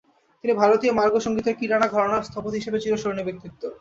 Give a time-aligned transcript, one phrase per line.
[0.43, 3.61] তিনি ভারতীয় মার্গ সঙ্গীতের কিরানা ঘরানার স্থপতি হিসাবে চিরস্মরণীয় ব্যক্তিত্ব।